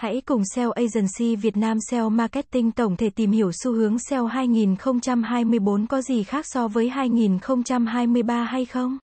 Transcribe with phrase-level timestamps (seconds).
[0.00, 4.26] Hãy cùng SEO Agency Việt Nam SEO Marketing tổng thể tìm hiểu xu hướng SEO
[4.26, 8.98] 2024 có gì khác so với 2023 hay không?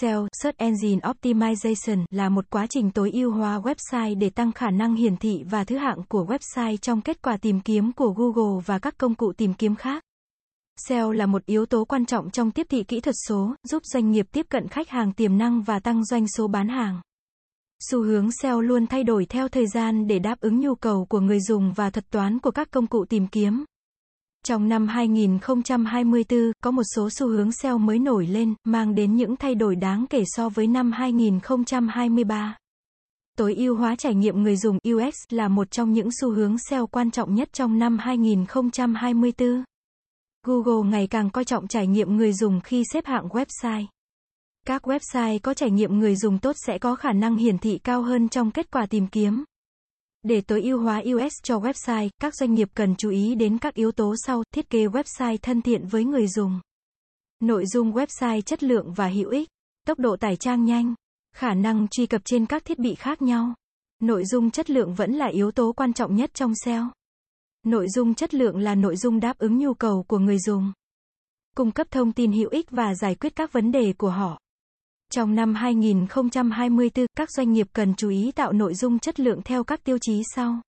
[0.00, 4.70] SEO, Search Engine Optimization, là một quá trình tối ưu hóa website để tăng khả
[4.70, 8.62] năng hiển thị và thứ hạng của website trong kết quả tìm kiếm của Google
[8.66, 10.04] và các công cụ tìm kiếm khác.
[10.88, 14.10] SEO là một yếu tố quan trọng trong tiếp thị kỹ thuật số, giúp doanh
[14.10, 17.00] nghiệp tiếp cận khách hàng tiềm năng và tăng doanh số bán hàng.
[17.80, 21.20] Xu hướng SEO luôn thay đổi theo thời gian để đáp ứng nhu cầu của
[21.20, 23.64] người dùng và thuật toán của các công cụ tìm kiếm.
[24.44, 29.36] Trong năm 2024, có một số xu hướng SEO mới nổi lên, mang đến những
[29.36, 32.56] thay đổi đáng kể so với năm 2023.
[33.38, 36.86] Tối ưu hóa trải nghiệm người dùng UX là một trong những xu hướng SEO
[36.86, 39.64] quan trọng nhất trong năm 2024.
[40.46, 43.84] Google ngày càng coi trọng trải nghiệm người dùng khi xếp hạng website.
[44.70, 48.02] Các website có trải nghiệm người dùng tốt sẽ có khả năng hiển thị cao
[48.02, 49.44] hơn trong kết quả tìm kiếm.
[50.22, 53.74] Để tối ưu hóa UX cho website, các doanh nghiệp cần chú ý đến các
[53.74, 56.60] yếu tố sau: thiết kế website thân thiện với người dùng,
[57.40, 59.48] nội dung website chất lượng và hữu ích,
[59.86, 60.94] tốc độ tải trang nhanh,
[61.36, 63.54] khả năng truy cập trên các thiết bị khác nhau.
[64.02, 66.90] Nội dung chất lượng vẫn là yếu tố quan trọng nhất trong SEO.
[67.62, 70.72] Nội dung chất lượng là nội dung đáp ứng nhu cầu của người dùng,
[71.56, 74.40] cung cấp thông tin hữu ích và giải quyết các vấn đề của họ.
[75.12, 79.64] Trong năm 2024, các doanh nghiệp cần chú ý tạo nội dung chất lượng theo
[79.64, 80.60] các tiêu chí sau.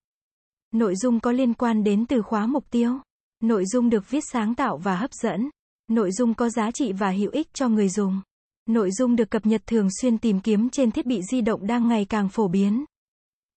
[0.73, 2.99] Nội dung có liên quan đến từ khóa mục tiêu.
[3.41, 5.51] Nội dung được viết sáng tạo và hấp dẫn.
[5.89, 8.21] Nội dung có giá trị và hữu ích cho người dùng.
[8.67, 11.89] Nội dung được cập nhật thường xuyên tìm kiếm trên thiết bị di động đang
[11.89, 12.85] ngày càng phổ biến.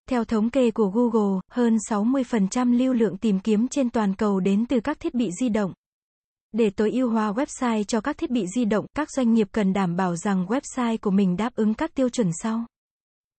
[0.09, 4.65] Theo thống kê của Google, hơn 60% lưu lượng tìm kiếm trên toàn cầu đến
[4.65, 5.73] từ các thiết bị di động.
[6.57, 9.73] Để tối ưu hóa website cho các thiết bị di động, các doanh nghiệp cần
[9.73, 12.65] đảm bảo rằng website của mình đáp ứng các tiêu chuẩn sau.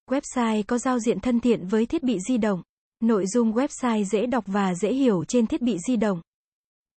[0.09, 2.61] Website có giao diện thân thiện với thiết bị di động.
[2.99, 6.21] Nội dung website dễ đọc và dễ hiểu trên thiết bị di động.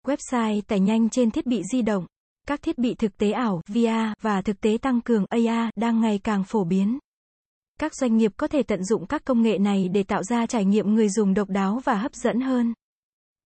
[0.07, 2.07] Website tải nhanh trên thiết bị di động.
[2.49, 6.21] Các thiết bị thực tế ảo VR và thực tế tăng cường AR đang ngày
[6.25, 6.99] càng phổ biến.
[7.79, 10.65] Các doanh nghiệp có thể tận dụng các công nghệ này để tạo ra trải
[10.65, 12.75] nghiệm người dùng độc đáo và hấp dẫn hơn.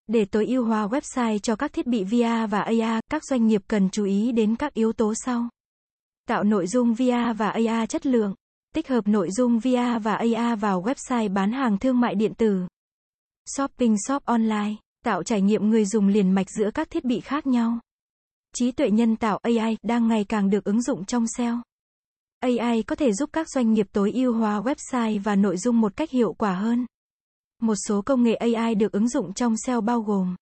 [0.07, 3.63] Để tối ưu hóa website cho các thiết bị VR và AR, các doanh nghiệp
[3.69, 5.49] cần chú ý đến các yếu tố sau.
[6.29, 8.35] Tạo nội dung VR và AR chất lượng.
[8.75, 12.67] Tích hợp nội dung VR và AR vào website bán hàng thương mại điện tử.
[13.57, 14.75] Shopping shop online.
[15.05, 17.79] Tạo trải nghiệm người dùng liền mạch giữa các thiết bị khác nhau.
[18.55, 21.63] Trí tuệ nhân tạo AI đang ngày càng được ứng dụng trong SEO.
[22.41, 25.97] AI có thể giúp các doanh nghiệp tối ưu hóa website và nội dung một
[25.97, 26.87] cách hiệu quả hơn.
[27.65, 30.37] Một số công nghệ AI được ứng dụng trong SEO bao gồm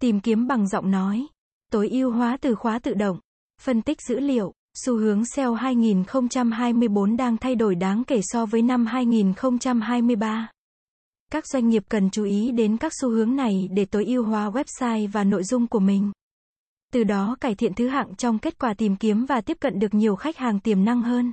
[0.00, 1.26] tìm kiếm bằng giọng nói,
[1.72, 3.18] tối ưu hóa từ khóa tự động,
[3.62, 4.52] phân tích dữ liệu.
[4.84, 10.48] Xu hướng SEO 2024 đang thay đổi đáng kể so với năm 2023.
[11.32, 14.50] Các doanh nghiệp cần chú ý đến các xu hướng này để tối ưu hóa
[14.50, 16.12] website và nội dung của mình.
[16.92, 19.94] Từ đó cải thiện thứ hạng trong kết quả tìm kiếm và tiếp cận được
[19.94, 21.32] nhiều khách hàng tiềm năng hơn.